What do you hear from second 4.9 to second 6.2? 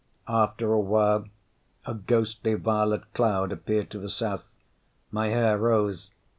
My hair rose.